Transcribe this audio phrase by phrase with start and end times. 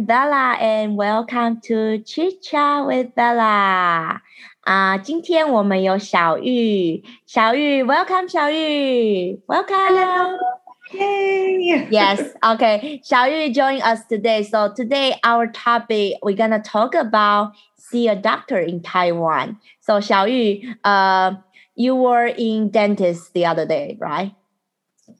[0.00, 4.20] am Bella and welcome to Chit Chat with Bella.
[4.62, 11.88] 啊，今天我们有小玉，小玉，welcome 小玉，welcome。Yay!
[11.90, 13.00] yes, okay.
[13.02, 14.42] Xiao Yu join us today.
[14.42, 19.58] So today our topic we're gonna talk about see a doctor in Taiwan.
[19.80, 21.34] So Xiao Yu, uh,
[21.74, 24.32] you were in dentist the other day, right?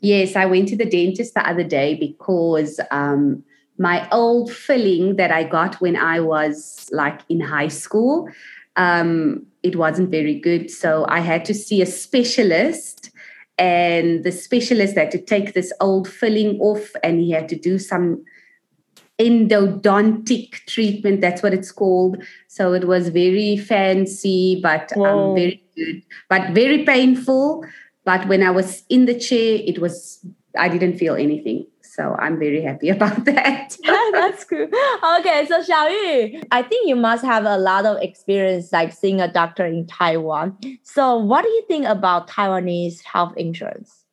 [0.00, 3.44] Yes, I went to the dentist the other day because um,
[3.81, 8.29] my old filling that I got when I was like in high school,
[8.75, 10.69] um, it wasn't very good.
[10.69, 13.09] So I had to see a specialist
[13.57, 17.79] and the specialist had to take this old filling off and he had to do
[17.79, 18.23] some
[19.17, 21.19] endodontic treatment.
[21.19, 22.23] That's what it's called.
[22.49, 27.65] So it was very fancy but um, very good but very painful.
[28.03, 30.25] But when i was in the chair it was
[30.57, 33.77] i didn't feel anything so I'm very happy about that.
[34.13, 34.67] That's cool.
[35.19, 39.31] Okay, so Xiaoyu, I think you must have a lot of experience like seeing a
[39.31, 40.57] doctor in Taiwan.
[40.83, 44.05] So what do you think about Taiwanese health insurance?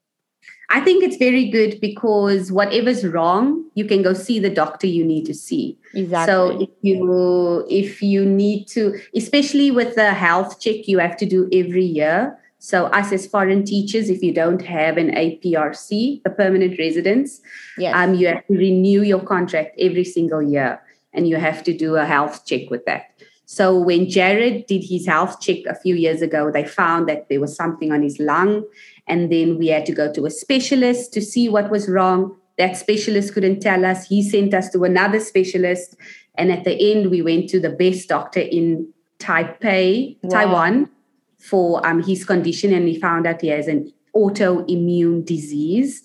[0.71, 5.05] I think it's very good because whatever's wrong, you can go see the doctor you
[5.05, 5.79] need to see.
[5.95, 6.33] Exactly.
[6.33, 11.27] So if you if you need to, especially with the health check you have to
[11.27, 16.31] do every year, so, us as foreign teachers, if you don't have an APRC, a
[16.31, 17.41] permanent residence,
[17.77, 17.95] yes.
[17.95, 20.81] um, you have to renew your contract every single year
[21.13, 23.05] and you have to do a health check with that.
[23.47, 27.41] So, when Jared did his health check a few years ago, they found that there
[27.41, 28.65] was something on his lung.
[29.07, 32.37] And then we had to go to a specialist to see what was wrong.
[32.59, 34.09] That specialist couldn't tell us.
[34.09, 35.95] He sent us to another specialist.
[36.35, 40.31] And at the end, we went to the best doctor in Taipei, wow.
[40.31, 40.91] Taiwan
[41.39, 46.03] for um, his condition, and we found out he has an autoimmune disease.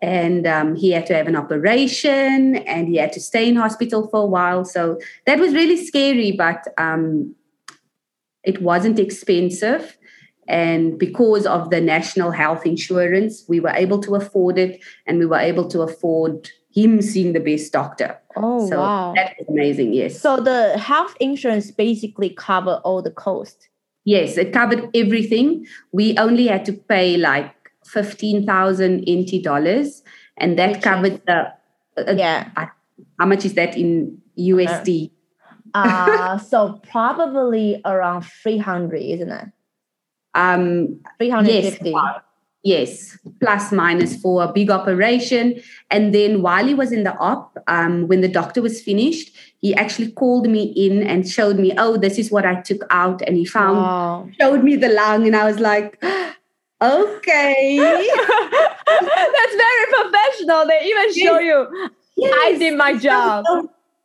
[0.00, 4.08] And um, he had to have an operation and he had to stay in hospital
[4.08, 4.64] for a while.
[4.64, 7.36] So that was really scary, but um,
[8.42, 9.96] it wasn't expensive.
[10.48, 15.26] And because of the national health insurance, we were able to afford it and we
[15.26, 18.18] were able to afford him seeing the best doctor.
[18.34, 19.12] Oh, so wow.
[19.14, 20.20] That was amazing, yes.
[20.20, 23.68] So the health insurance basically cover all the cost.
[24.04, 25.66] Yes, it covered everything.
[25.92, 27.54] We only had to pay like
[27.86, 30.02] 15,000 NT dollars,
[30.36, 31.52] and that Which covered the.
[31.96, 32.50] Uh, yeah.
[32.56, 32.66] Uh,
[33.18, 35.10] how much is that in USD?
[35.74, 39.48] Uh, so probably around 300, isn't it?
[40.34, 41.90] Um, 350.
[41.90, 42.22] Yes,
[42.64, 45.60] Yes, plus minus for a big operation.
[45.90, 49.74] And then while he was in the op, um, when the doctor was finished, he
[49.74, 53.20] actually called me in and showed me, oh, this is what I took out.
[53.22, 54.28] And he found, wow.
[54.40, 55.26] showed me the lung.
[55.26, 56.00] And I was like,
[56.82, 57.76] okay.
[58.86, 60.66] That's very professional.
[60.66, 62.34] They even show you, yes.
[62.44, 63.44] I did my job.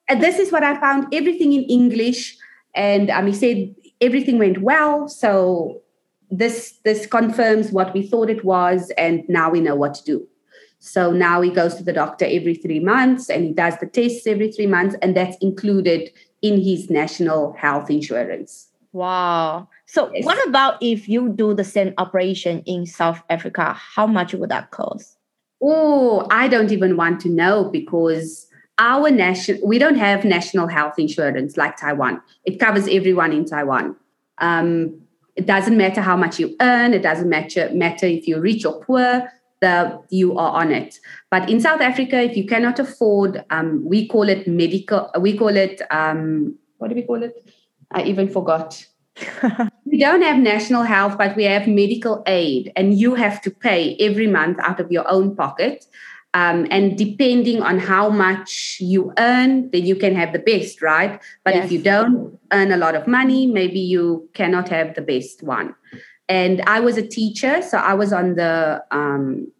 [0.09, 2.37] and this is what I found everything in English.
[2.73, 5.07] And um, he said everything went well.
[5.07, 5.81] So
[6.29, 10.27] this this confirms what we thought it was and now we know what to do.
[10.79, 14.27] So now he goes to the doctor every three months and he does the tests
[14.27, 16.11] every three months and that's included
[16.41, 18.67] in his national health insurance.
[18.93, 19.69] Wow.
[19.85, 20.23] So yes.
[20.25, 23.73] what about if you do the same operation in south africa?
[23.73, 25.17] How much would that cost?
[25.61, 30.99] Oh i don't even want to know because our national we don't have national health
[30.99, 32.21] insurance like taiwan.
[32.45, 33.95] It covers everyone in taiwan.
[34.39, 35.01] Um,
[35.37, 36.93] it doesn't matter how much you earn.
[36.93, 39.31] It doesn't matter, matter if you're rich or poor.
[39.61, 40.99] The, you are on it.
[41.31, 45.09] But in South Africa, if you cannot afford, um, we call it medical.
[45.19, 47.49] We call it um, what do we call it?
[47.91, 48.85] I even forgot.
[49.85, 53.95] we don't have national health, but we have medical aid, and you have to pay
[53.99, 55.85] every month out of your own pocket.
[56.37, 61.19] Um, and depending on how much you earn, then you can have the best, right?
[61.43, 61.65] But yes.
[61.65, 65.73] if you don't earn a lot of money, maybe you cannot have the best one.
[66.29, 69.51] And I was a teacher, so I was on the um,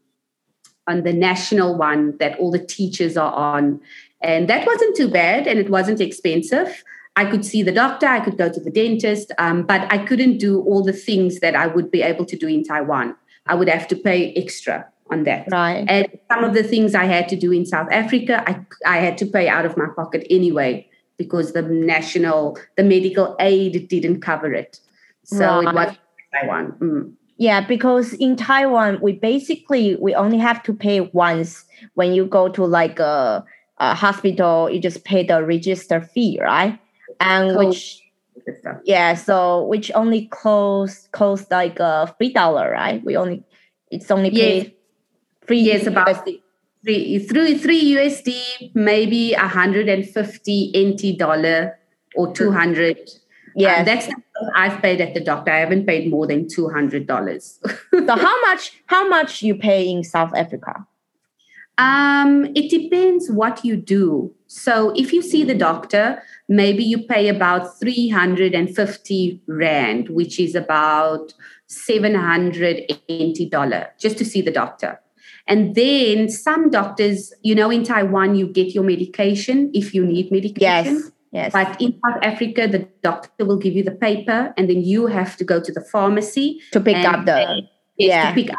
[0.85, 3.81] on the national one that all the teachers are on,
[4.21, 6.83] and that wasn't too bad, and it wasn't expensive.
[7.15, 10.37] I could see the doctor, I could go to the dentist, um, but I couldn't
[10.37, 13.15] do all the things that I would be able to do in Taiwan.
[13.47, 15.47] I would have to pay extra on that.
[15.51, 15.85] Right.
[15.87, 19.17] And some of the things I had to do in South Africa, I, I had
[19.19, 24.53] to pay out of my pocket anyway because the national, the medical aid didn't cover
[24.53, 24.79] it.
[25.23, 25.67] So right.
[25.67, 25.97] it was
[26.33, 26.71] Taiwan.
[26.79, 27.13] Mm.
[27.37, 32.49] Yeah, because in Taiwan, we basically we only have to pay once when you go
[32.49, 33.45] to like a,
[33.77, 34.69] a hospital.
[34.69, 36.79] You just pay the register fee, right?
[37.19, 37.67] And cool.
[37.67, 38.01] which
[38.85, 43.03] yeah, so which only cost cost like a uh, three dollar, right?
[43.03, 43.43] We only
[43.91, 44.73] it's only paid
[45.49, 46.25] yes three years about
[46.83, 51.77] three, through three USD, maybe 150 NT dollar
[52.15, 53.09] or 200.
[53.55, 54.07] Yeah, Um, that's
[54.55, 55.51] I've paid at the doctor.
[55.51, 57.59] I haven't paid more than two hundred dollars.
[57.91, 60.85] so how much how much you pay in South Africa?
[61.79, 64.33] um, it depends what you do.
[64.47, 70.09] So if you see the doctor, maybe you pay about three hundred and fifty rand,
[70.09, 71.33] which is about
[71.65, 74.99] seven hundred eighty dollar, just to see the doctor.
[75.47, 80.31] And then some doctors, you know, in Taiwan, you get your medication if you need
[80.31, 80.95] medication.
[80.95, 81.11] Yes.
[81.31, 81.53] Yes.
[81.53, 85.35] But in South Africa, the doctor will give you the paper, and then you have
[85.37, 87.63] to go to the pharmacy to pick up the
[87.97, 88.29] yeah.
[88.29, 88.57] to pick up.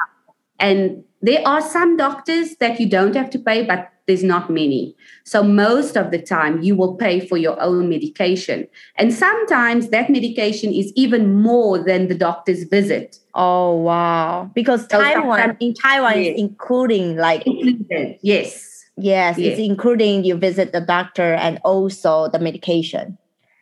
[0.61, 4.97] And there are some doctors that you don't have to pay, but there's not many.
[5.23, 8.67] So most of the time, you will pay for your own medication,
[8.97, 13.21] and sometimes that medication is even more than the doctor's visit.
[13.35, 14.51] Oh wow!
[14.55, 18.19] Because So Taiwan in Taiwan is including like Included.
[18.23, 18.87] Yes.
[18.97, 23.19] yes, it's including you visit the doctor and also the medication.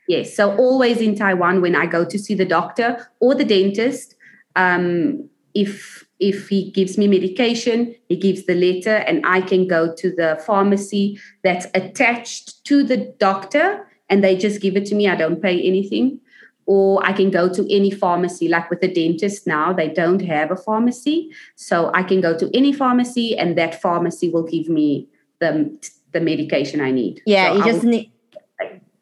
[0.08, 0.34] Yes.
[0.34, 4.14] So always in Taiwan, when I go to see the doctor or the dentist,
[4.54, 9.94] um, if if he gives me medication, he gives the letter, and I can go
[9.94, 15.08] to the pharmacy that's attached to the doctor, and they just give it to me.
[15.08, 16.20] I don't pay anything.
[16.68, 20.50] Or I can go to any pharmacy, like with the dentist now, they don't have
[20.50, 21.30] a pharmacy.
[21.54, 25.08] So I can go to any pharmacy, and that pharmacy will give me
[25.38, 25.78] the,
[26.12, 27.22] the medication I need.
[27.24, 28.12] Yeah, So you I just need.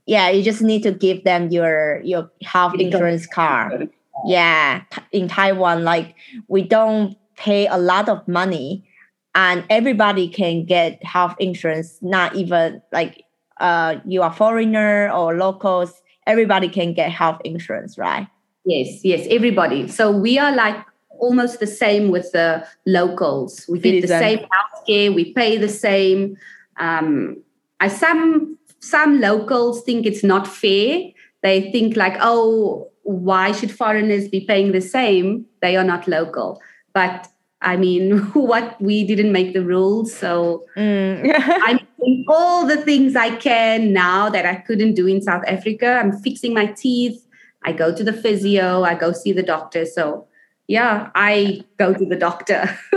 [0.07, 3.89] Yeah, you just need to give them your your health insurance card.
[4.27, 4.83] Yeah,
[5.13, 6.15] in Taiwan, like
[6.49, 8.89] we don't pay a lot of money,
[9.35, 11.99] and everybody can get health insurance.
[12.01, 13.25] Not even like
[13.61, 16.03] uh, you are foreigner or locals.
[16.27, 18.29] Everybody can get health insurance, right?
[18.65, 19.89] Yes, yes, everybody.
[19.89, 20.77] So we are like
[21.19, 23.67] almost the same with the locals.
[23.69, 25.15] We get the same healthcare.
[25.15, 26.37] We pay the same.
[26.79, 27.43] Um,
[27.81, 31.11] I some some locals think it's not fair.
[31.43, 35.47] They think like, oh, why should foreigners be paying the same?
[35.63, 36.61] They are not local.
[36.93, 37.29] But
[37.63, 41.33] I mean, what we didn't make the rules, so Mm.
[41.65, 46.01] I'm doing all the things I can now that I couldn't do in South Africa.
[46.03, 47.27] I'm fixing my teeth.
[47.65, 48.83] I go to the physio.
[48.83, 49.87] I go see the doctor.
[49.87, 50.27] So,
[50.69, 52.77] yeah, I go to the doctor.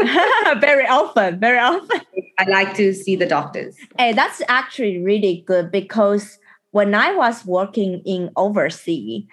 [0.59, 2.01] very often, very often.
[2.39, 3.75] I like to see the doctors.
[3.97, 6.37] Hey, that's actually really good because
[6.71, 9.23] when I was working in overseas,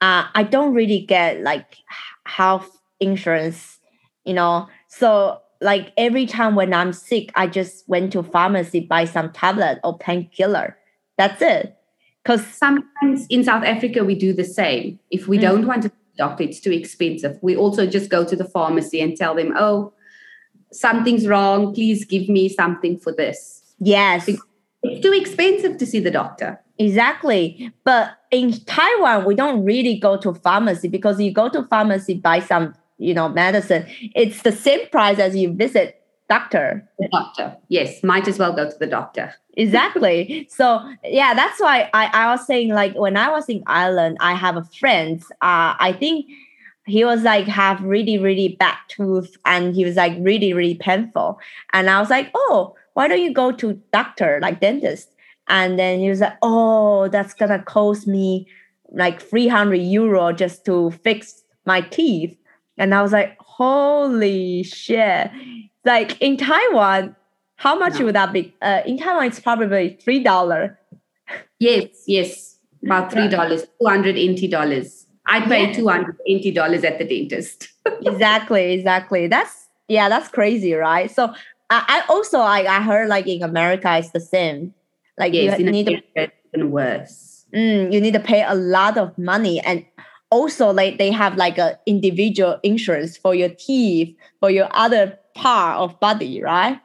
[0.00, 1.76] uh, I don't really get like
[2.24, 2.70] health
[3.00, 3.78] insurance,
[4.24, 4.68] you know.
[4.88, 9.78] So like every time when I'm sick, I just went to pharmacy buy some tablet
[9.84, 10.76] or painkiller.
[11.18, 11.76] That's it.
[12.24, 14.98] Cause Sometimes in South Africa, we do the same.
[15.10, 15.42] If we Mm.
[15.42, 17.38] don't want to doctor, it's too expensive.
[17.40, 19.94] We also just go to the pharmacy and tell them, oh,
[20.72, 21.72] something's wrong.
[21.74, 23.62] Please give me something for this.
[23.78, 24.28] yes,
[24.82, 26.60] It's too expensive to see the doctor.
[26.80, 27.70] Exactly.
[27.84, 32.40] But in Taiwan, we don't really go to pharmacy because you go to pharmacy buy
[32.40, 33.86] some, you know, medicine.
[34.14, 36.88] It's the same price as you visit doctor.
[36.98, 37.54] The doctor.
[37.68, 39.34] Yes, might as well go to the doctor.
[39.58, 40.48] Exactly.
[40.50, 44.32] so yeah, that's why I, I was saying like when I was in Ireland, I
[44.32, 45.22] have a friend.
[45.42, 46.30] Uh, I think
[46.86, 51.38] he was like have really really bad tooth and he was like really really painful.
[51.74, 55.10] And I was like, oh, why don't you go to doctor like dentist?
[55.50, 58.46] And then he was like, oh, that's gonna cost me
[58.92, 62.36] like 300 euro just to fix my teeth.
[62.78, 65.30] And I was like, holy shit.
[65.84, 67.16] Like in Taiwan,
[67.56, 68.06] how much No.
[68.06, 68.54] would that be?
[68.62, 70.78] Uh, in Taiwan, it's probably three dollar.
[71.58, 75.06] Yes, yes, about three dollars, two hundred NT dollars.
[75.26, 75.72] I pay Yeah.
[75.72, 77.68] two hundred NT dollars at the dentist.
[78.02, 79.26] exactly, exactly.
[79.26, 81.10] That's yeah, that's crazy, right?
[81.10, 81.34] So
[81.70, 84.74] I, I also like I heard like in America it's the same.
[85.20, 87.46] Like yes, you in need to it's even worse.
[87.54, 89.84] mm, you need to pay a lot of money and
[90.30, 95.76] also like they have like a individual insurance for your teeth for your other part
[95.78, 96.80] of body right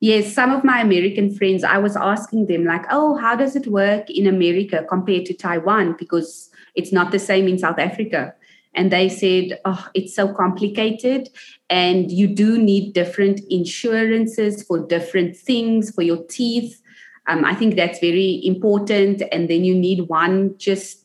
[0.00, 3.68] Yes, some of my American friends, I was asking them like, "Oh, how does it
[3.68, 5.94] work in America compared to Taiwan?
[5.96, 8.34] Because it's not the same in South Africa."
[8.74, 11.28] And they said, "Oh, it's so complicated,
[11.70, 16.81] and you do need different insurances for different things for your teeth.
[17.28, 19.22] Um, I think that's very important.
[19.30, 20.98] And then you need one just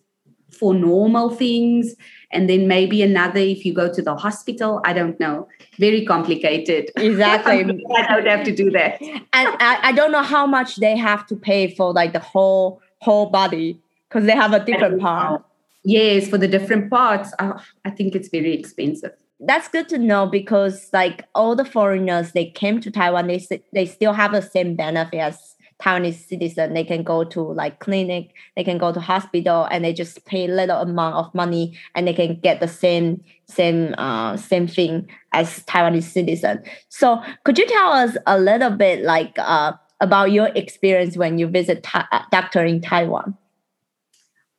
[0.49, 1.93] for normal things,
[2.31, 4.81] and then maybe another if you go to the hospital.
[4.85, 5.47] I don't know.
[5.77, 6.89] Very complicated.
[6.97, 8.99] exactly I don't have to do that.
[9.01, 9.21] and
[9.59, 13.27] I, I don't know how much they have to pay for like the whole whole
[13.29, 15.43] body because they have a different part
[15.83, 19.11] Yes, for the different parts, uh, I think it's very expensive.
[19.39, 23.39] that's good to know because like all the foreigners they came to Taiwan, they
[23.71, 26.73] they still have the same benefit as Taiwanese citizen.
[26.73, 30.47] They can go to like clinic, they can go to hospital, and they just pay
[30.47, 35.63] little amount of money, and they can get the same same uh same thing as
[35.63, 36.63] Taiwanese citizen.
[36.89, 41.47] So could you tell us a little bit like uh about your experience when you
[41.47, 43.35] visit ta- uh, doctor in Taiwan?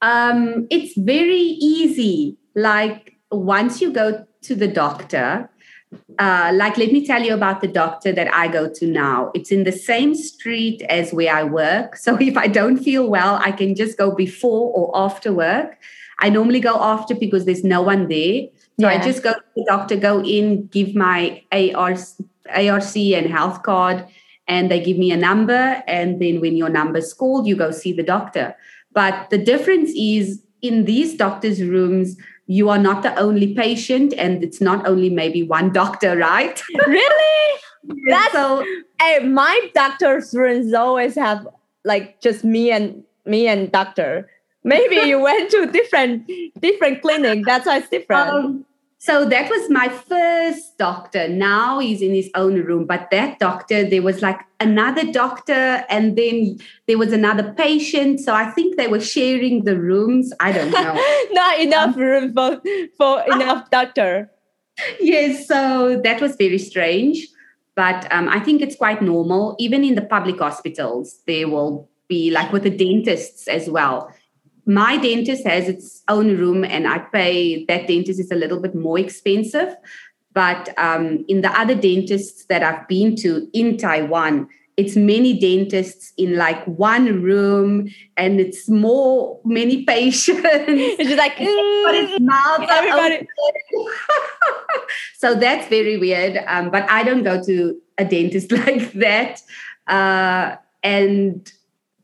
[0.02, 2.36] Um, it's very easy.
[2.54, 5.50] Like once you go to the doctor,
[6.18, 9.30] uh, like let me tell you about the doctor that I go to now.
[9.34, 11.96] It's in the same street as where I work.
[11.96, 15.78] So if I don't feel well, I can just go before or after work.
[16.20, 18.42] I normally go after because there's no one there.
[18.80, 19.00] So yeah.
[19.00, 21.98] I just go to the doctor, go in, give my ARC,
[22.50, 24.04] ARC and health card,
[24.48, 25.82] and they give me a number.
[25.86, 28.56] And then when your number's called, you go see the doctor.
[28.92, 32.16] But the difference is in these doctors' rooms,
[32.48, 36.60] you are not the only patient and it's not only maybe one doctor right?
[36.86, 37.60] Really?
[38.08, 38.66] That's so
[39.00, 41.46] hey my doctor's rooms always have
[41.84, 44.28] like just me and me and doctor.
[44.64, 46.28] Maybe you went to different
[46.60, 48.30] different clinic that's why it's different.
[48.30, 48.64] Um,
[49.00, 51.28] so that was my first doctor.
[51.28, 52.84] Now he's in his own room.
[52.84, 58.18] But that doctor, there was like another doctor, and then there was another patient.
[58.18, 60.32] So I think they were sharing the rooms.
[60.40, 61.00] I don't know.
[61.30, 62.60] Not enough um, room for,
[62.96, 64.32] for enough doctor.
[64.98, 65.46] Yes.
[65.46, 67.24] So that was very strange.
[67.76, 69.54] But um, I think it's quite normal.
[69.60, 74.12] Even in the public hospitals, they will be like with the dentists as well
[74.68, 78.74] my dentist has its own room and i pay that dentist is a little bit
[78.74, 79.74] more expensive.
[80.34, 86.12] But um, in the other dentists that i've been to in taiwan it's many dentists
[86.16, 90.40] in like one room and it's more many patients.
[90.44, 93.26] It's just like everybody's mouth everybody.
[95.18, 99.42] so that's very weird um, but i don't go to a dentist like that.
[99.86, 101.52] Uh, and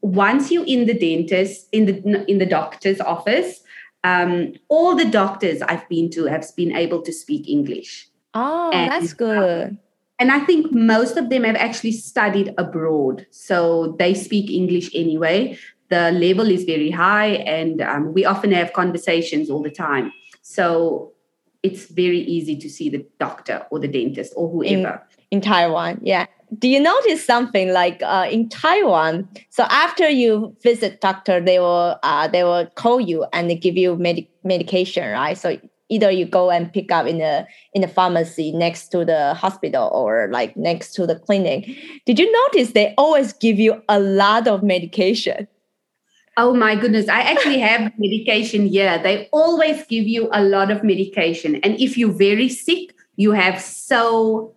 [0.04, 3.60] once you're in the dentist in the in the doctor's office
[4.04, 8.08] um, all the doctors i've been to have been able to speak english.
[8.34, 9.78] Oh and, that's good.
[10.18, 13.26] and i think most of them have actually studied abroad.
[13.30, 15.58] So they speak english anyway.
[15.88, 20.12] The level is very high and um, we often have conversations all the time.
[20.42, 21.12] So
[21.62, 25.02] it's very easy to see the doctor or the dentist or whoever.
[25.30, 26.26] in, in taiwan yeah
[26.58, 29.28] do you notice something like uh, in Taiwan?
[29.50, 33.76] So after you visit doctor, they will uh, they will call you and they give
[33.76, 35.36] you med- medication, right?
[35.36, 35.58] So
[35.88, 39.90] either you go and pick up in the in the pharmacy next to the hospital
[39.92, 41.68] or like next to the clinic.
[42.06, 45.48] Did you notice they always give you a lot of medication?
[46.36, 48.98] Oh my goodness, I actually have medication here.
[49.02, 51.56] They always give you a lot of medication.
[51.56, 54.53] And if you're very sick, you have so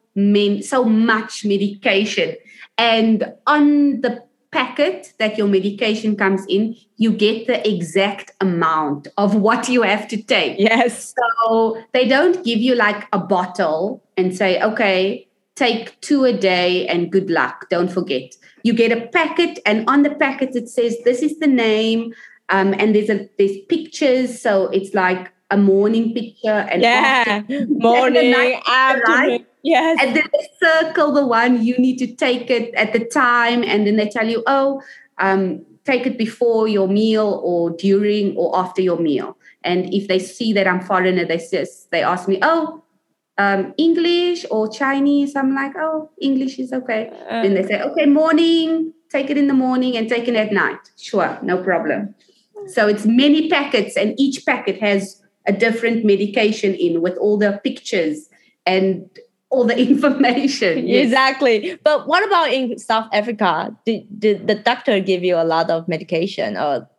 [0.61, 2.35] so much medication.
[2.77, 9.35] And on the packet that your medication comes in, you get the exact amount of
[9.35, 10.57] what you have to take.
[10.57, 11.13] Yes.
[11.17, 16.87] So they don't give you like a bottle and say, okay, take two a day
[16.87, 17.67] and good luck.
[17.69, 18.35] Don't forget.
[18.63, 22.13] You get a packet, and on the packet it says this is the name,
[22.49, 24.41] um, and there's a there's pictures.
[24.41, 28.33] So it's like a morning picture and yeah, morning,
[28.67, 29.45] afternoon.
[29.67, 29.97] Yes.
[30.01, 33.85] And then they circle the one you need to take it at the time, and
[33.85, 34.81] then they tell you, oh,
[35.17, 39.37] um, take it before your meal or during or after your meal.
[39.65, 42.81] And if they see that I'm foreigner, they says they ask me, oh,
[43.37, 45.35] um, English or Chinese.
[45.35, 47.11] I'm like, oh, English is okay.
[47.29, 50.53] Uh, then they say, okay, morning, take it in the morning and take it at
[50.53, 50.79] night.
[50.97, 52.15] Sure, no problem.
[52.67, 57.59] So it's many packets, and each packet has a different medication in with all the
[57.63, 58.29] pictures
[58.65, 59.09] and
[59.49, 60.87] all the information.
[60.87, 61.05] Yes.
[61.05, 61.77] Exactly.
[61.83, 63.75] But what about in South Africa?
[63.85, 66.89] Did, did the doctor give you a lot of medication or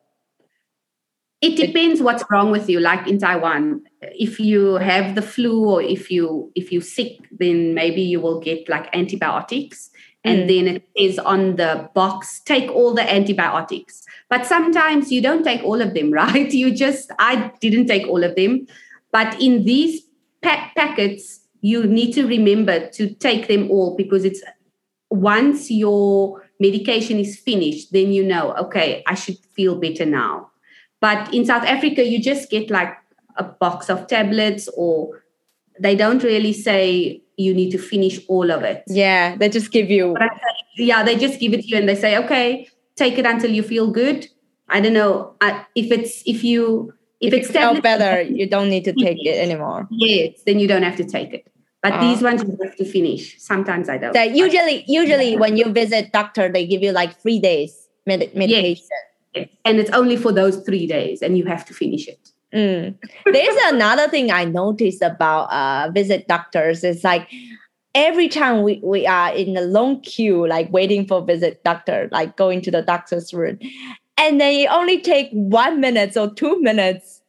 [1.40, 5.82] it depends what's wrong with you like in taiwan if you have the flu or
[5.82, 9.90] if you if you're sick then maybe you will get like antibiotics
[10.24, 10.48] and mm.
[10.48, 15.62] then it says on the box take all the antibiotics but sometimes you don't take
[15.62, 18.66] all of them right you just i didn't take all of them
[19.12, 20.02] but in these
[20.42, 24.42] pa- packets you need to remember to take them all because it's
[25.10, 30.50] once your medication is finished, then you know, okay, I should feel better now.
[31.00, 32.94] But in South Africa, you just get like
[33.36, 35.22] a box of tablets, or
[35.78, 38.82] they don't really say you need to finish all of it.
[38.88, 40.16] Yeah, they just give you.
[40.76, 43.62] Yeah, they just give it to you and they say, okay, take it until you
[43.62, 44.26] feel good.
[44.68, 45.34] I don't know
[45.74, 49.18] if it's if you If, If it's you feel better, you don't need to take
[49.24, 49.88] it anymore.
[49.90, 51.46] yes, then you don't have to take it.
[51.82, 52.00] But Ah.
[52.00, 53.36] these ones you have to finish.
[53.40, 54.14] Sometimes I don't.
[54.14, 58.86] So usually, usually when you visit doctor, they give you like three days med- medication.
[59.64, 62.30] and it's only for those three days, and you have to finish it.
[62.54, 62.96] Mm.
[63.26, 66.82] There's another thing I noticed about uh, visit doctors.
[66.82, 67.28] It's like
[67.94, 72.36] every time we, we are in a long queue, like waiting for visit doctor, like
[72.36, 73.58] going to the doctor's room,
[74.18, 77.22] and then it only take one minute or two minutes.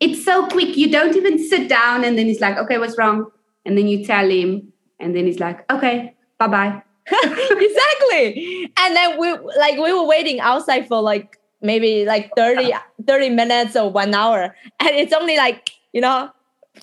[0.00, 0.76] It's so quick.
[0.76, 3.26] You don't even sit down, and then he's like, "Okay, what's wrong?"
[3.66, 8.70] And then you tell him, and then he's like, "Okay, bye bye." exactly.
[8.78, 12.72] And then we like we were waiting outside for like maybe like 30,
[13.06, 16.30] 30 minutes or one hour, and it's only like you know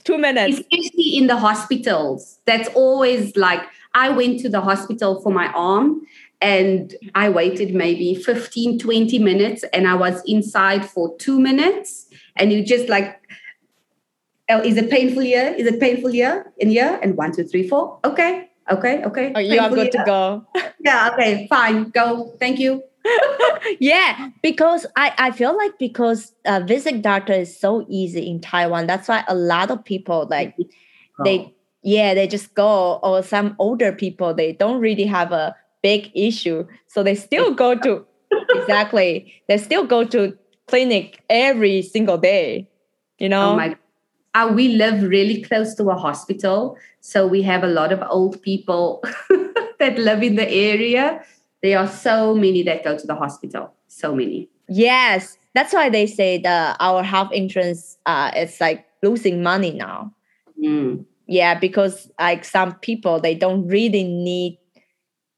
[0.03, 0.59] two minutes.
[0.59, 3.61] especially in the hospitals that's always like
[3.93, 6.01] i went to the hospital for my arm
[6.41, 12.07] and i waited maybe 15 20 minutes and i was inside for two minutes.
[12.37, 13.21] And you just like
[14.49, 15.55] oh is it painful here?
[15.57, 16.51] Is it painful here?
[16.57, 16.99] In here?
[17.01, 17.99] And one two three four.
[18.03, 19.31] Okay okay okay.
[19.35, 20.45] Oh, you are good to go.
[20.79, 21.89] yeah okay fine.
[21.91, 22.35] Go.
[22.39, 22.83] Thank you.
[23.79, 28.85] Yeah, because I, I feel like because uh, visit doctor is so easy in Taiwan.
[28.85, 30.55] That's why a lot of people like
[31.23, 36.11] they yeah they just go or some older people they don't really have a big
[36.15, 37.91] issue, so they still go to
[38.57, 39.09] exactly
[39.47, 40.19] they still go to
[40.67, 42.67] clinic every single day.
[43.19, 43.51] You know.
[43.51, 43.77] Oh my
[44.35, 46.77] uh, we live really close to a hospital.
[46.99, 49.01] So we have a lot of old people
[49.79, 51.23] that live in the area.
[51.63, 53.73] There are so many that go to the hospital.
[53.87, 54.49] So many.
[54.67, 60.11] Yes, that's why they say the our health insurance uh is like losing money now.
[60.61, 61.05] Mm.
[61.27, 64.59] Yeah, because like some people they don't really need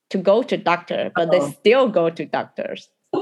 [0.10, 1.52] to go to doctor, but they Uh-oh.
[1.60, 2.90] still go to doctors.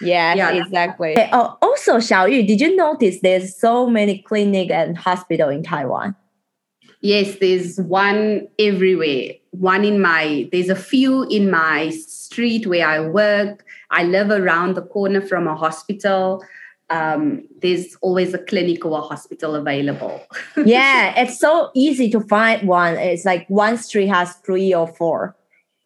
[0.00, 0.50] yes, Yeah.
[0.50, 1.12] exactly.
[1.12, 6.16] Okay, Oh, also, Xiaoyu, did you notice there's so many clinic and hospital in Taiwan?
[7.02, 9.32] Yes, there's one everywhere.
[9.52, 13.64] One in my, there's a few in my street where I work.
[13.90, 16.44] I live around the corner from a hospital.
[16.90, 20.20] Um, there's always a clinic or a hospital available.
[20.64, 22.96] yeah, it's so easy to find one.
[22.96, 25.36] It's like one street has three or four.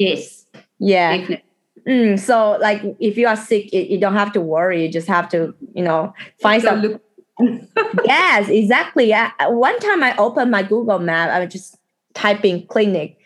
[0.09, 0.47] Yes,
[0.79, 1.17] Yeah.
[1.17, 1.45] definitely.
[1.87, 4.87] Mm, so like if you are sick, you, you don't have to worry.
[4.87, 7.03] You just have to, you know, find some look,
[8.07, 9.13] yes, exactly.
[9.13, 11.77] I, one time I opened my Google map, I was just
[12.15, 13.19] typing clinic.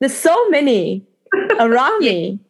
[0.00, 1.06] There's so many
[1.60, 2.40] around me.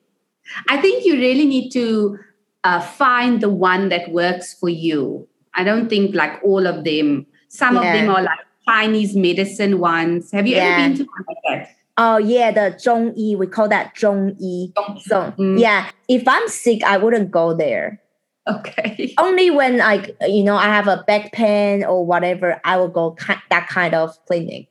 [0.68, 2.18] I think you really need to
[2.64, 5.29] uh, find the one that works for you.
[5.55, 7.27] I don't think like all of them.
[7.48, 10.31] Some of them are like Chinese medicine ones.
[10.33, 10.64] Have you Yeah.
[10.64, 11.68] ever been to one like that?
[11.96, 13.37] Oh yeah, the Zhongyi.
[13.37, 14.72] We call that Zhongyi.
[15.02, 15.59] So mm.
[15.59, 18.00] yeah, if I'm sick, I wouldn't go there.
[18.48, 19.14] Okay.
[19.18, 23.12] Only when I, you know, I have a back pain or whatever, I will go
[23.12, 24.68] ki- that kind of clinic.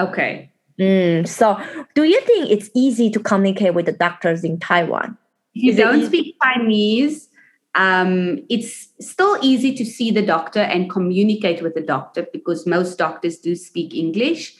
[0.00, 0.50] Okay.
[0.80, 1.28] Mm.
[1.28, 1.60] So,
[1.94, 5.16] do you think it's easy to communicate with the doctors in Taiwan?
[5.54, 7.28] If you Is don't speak Chinese,
[7.76, 12.98] um, it's still easy to see the doctor and communicate with the doctor because most
[12.98, 14.56] doctors do speak English.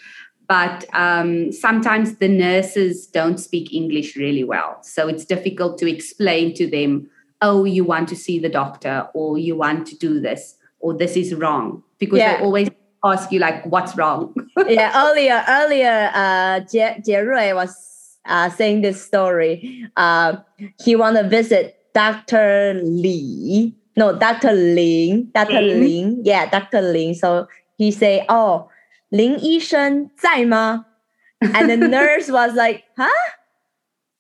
[0.49, 4.79] But um, sometimes the nurses don't speak English really well.
[4.83, 7.09] So it's difficult to explain to them,
[7.41, 11.17] oh, you want to see the doctor, or you want to do this, or this
[11.17, 11.83] is wrong.
[11.99, 12.37] Because Yeah.
[12.39, 12.69] they always
[13.05, 14.35] ask you, like, what's wrong?
[14.69, 19.87] yeah, earlier, earlier, uh, Jie, Jie Rui was uh, saying this story.
[19.97, 20.37] Uh,
[20.83, 22.81] he want to visit Dr.
[22.83, 23.75] Li.
[23.97, 24.53] No, Dr.
[24.53, 25.31] Ling.
[25.35, 25.61] Dr.
[25.61, 25.81] Ling.
[25.81, 26.21] Ling.
[26.25, 26.81] Yeah, Dr.
[26.81, 27.15] Ling.
[27.15, 28.69] So he say, "Oh,
[29.15, 29.39] Ling
[31.55, 33.11] And the nurse was like, huh?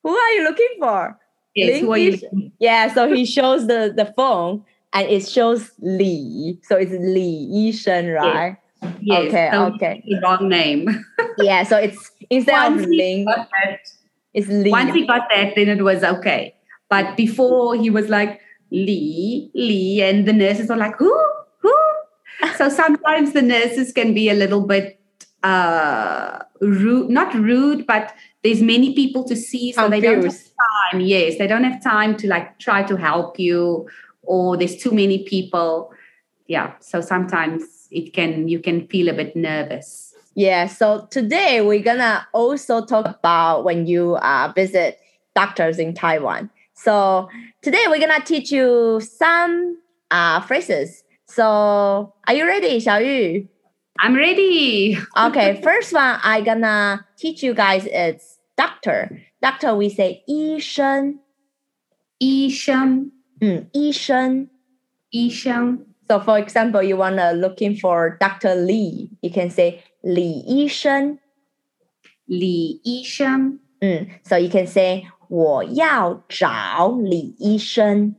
[0.03, 1.19] Who are you looking for?
[1.55, 1.83] Yes,
[2.59, 6.61] Yeah, so he shows the, the phone and it shows Li.
[6.65, 8.57] So it's Li Yishen, right?
[8.83, 8.95] Yes.
[9.01, 9.29] yes.
[9.29, 10.05] Okay, so okay.
[10.23, 11.05] Wrong name.
[11.39, 13.25] yeah, so it's instead Once of Ling.
[13.25, 13.49] That,
[14.35, 14.71] it's Li.
[14.71, 16.55] Once he got that, then it was okay.
[16.91, 21.13] But before he was like, Lee, Lee, and the nurses were like, who?
[22.57, 25.01] So sometimes the nurses can be a little bit
[25.42, 30.33] uh rude, not rude, but there's many people to see, so they don't have
[30.92, 31.01] time.
[31.01, 33.88] Yes, they don't have time to like try to help you,
[34.23, 35.92] or there's too many people.
[36.47, 40.14] Yeah, so sometimes it can you can feel a bit nervous.
[40.35, 44.99] Yeah, so today we're gonna also talk about when you uh, visit
[45.35, 46.51] doctors in Taiwan.
[46.75, 47.29] So
[47.62, 49.79] today we're gonna teach you some
[50.11, 51.04] uh, phrases.
[51.26, 53.48] So are you ready, Xiaoyu?
[54.00, 54.98] I'm ready.
[55.18, 59.22] Okay, first one I gonna teach you guys is doctor.
[59.42, 61.20] Doctor, we say 医生.
[62.20, 64.50] 医生，嗯，医生.
[65.12, 65.86] 医生。
[66.10, 68.56] So, for example, you want to looking for Dr.
[68.56, 71.20] Lee, you can say 李医生.
[72.26, 73.60] 李医生.
[73.80, 78.15] Mm, so you can say 我要找李医生.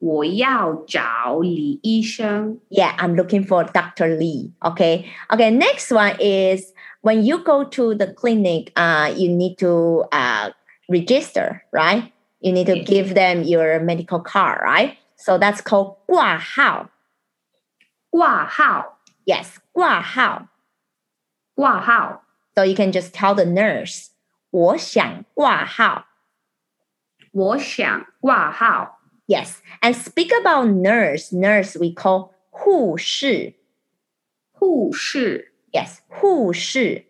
[0.00, 2.60] 我要找李医生.
[2.68, 4.16] Yeah, I'm looking for Dr.
[4.18, 4.52] Lee.
[4.60, 5.06] Okay.
[5.30, 5.50] Okay.
[5.50, 10.50] Next one is when you go to the clinic, uh, you need to uh,
[10.88, 12.12] register, right?
[12.40, 12.86] You need to Yes.
[12.86, 14.98] give them your medical card, right?
[15.16, 16.90] So that's called 挂号.
[18.10, 20.48] 挂号, Yes, 挂号.
[21.54, 22.22] 挂号.
[22.54, 24.08] So you can just tell the nurse,
[24.50, 26.06] 我想挂号.
[27.32, 28.98] 我想挂号.
[29.30, 29.60] Yes.
[29.82, 31.32] And speak about nurse.
[31.32, 33.54] Nurse we call 护士.
[34.58, 37.04] 护士, Yes, 护士.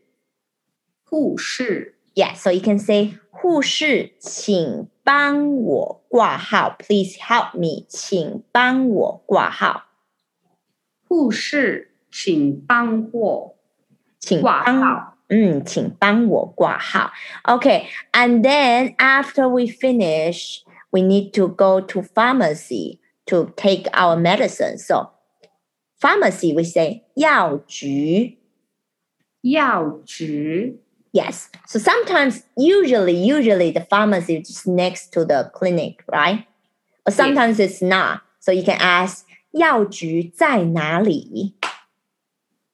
[1.05, 1.95] 护士.
[2.15, 6.77] Yeah, so you can say 护士，请帮我挂号。
[6.79, 9.85] Please help me，请帮我挂号，
[11.07, 13.57] 护士，请帮我
[14.19, 15.17] 请挂帮号。
[15.29, 17.13] 嗯，请帮我挂号。
[17.45, 24.79] Okay, and then after we finish, we need to go to pharmacy to take our medicine.
[24.79, 25.11] So
[26.01, 28.39] pharmacy we say 药局。
[29.43, 30.81] 药局，
[31.13, 31.49] Yes.
[31.67, 36.47] So sometimes, usually, usually the pharmacy is just next to the clinic, right?
[37.05, 38.23] But sometimes it's not.
[38.41, 41.55] So you can ask 药局在哪里?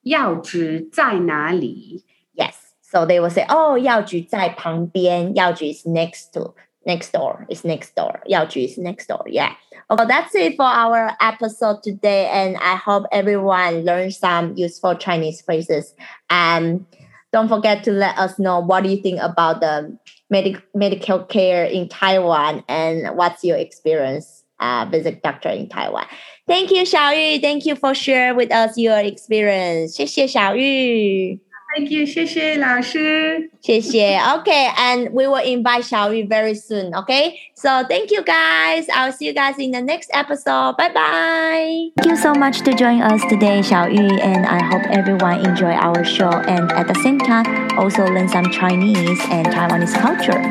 [0.02, 2.04] 药局在哪里？
[2.34, 2.54] Yes.
[2.80, 6.54] So they will say, oh, 药局在旁边.药局 is next to,
[6.86, 7.46] next door.
[7.48, 8.20] It's next door.
[8.26, 9.24] 药局 is next door.
[9.26, 9.54] Yeah.
[9.88, 12.26] Well, that's it for our episode today.
[12.28, 15.94] And I hope everyone learned some useful Chinese phrases.
[16.30, 16.86] And
[17.32, 19.96] don't forget to let us know what do you think about the
[20.30, 26.06] medic- medical care in Taiwan and what's your experience uh, visit doctor in Taiwan.
[26.46, 27.40] Thank you, Xiaoyu.
[27.40, 29.92] Thank you for sharing with us your experience.
[29.92, 31.45] 谢谢小玉。
[31.76, 33.50] Thank you，谢谢老师。
[33.62, 34.18] 谢谢.
[34.18, 36.92] Okay, and we will invite Xiaoyu very soon.
[36.94, 38.86] Okay, so thank you guys.
[38.92, 40.76] I'll see you guys in the next episode.
[40.76, 41.90] Bye bye.
[41.96, 46.04] Thank you so much to join us today, Xiaoyu, and I hope everyone enjoy our
[46.04, 47.46] show and at the same time
[47.78, 50.44] also learn some Chinese and Taiwanese culture.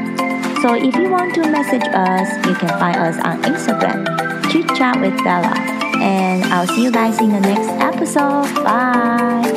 [0.63, 4.09] So if you want to message us, you can find us on Instagram,
[4.49, 5.53] chit chat with Bella.
[6.01, 8.49] And I'll see you guys in the next episode.
[8.65, 9.54] Bye.